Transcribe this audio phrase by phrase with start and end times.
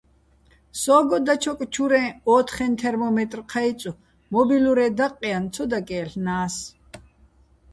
[0.81, 2.03] სო́გო დაჩოკ ჩურეჼ,
[2.35, 3.99] ო́თხეჼ თერმომეტრ ჴაჲწო̆,
[4.31, 6.55] მო́ბილურე დაყყჲაჼ ცო დაკჲე́ლ'ნა́ს.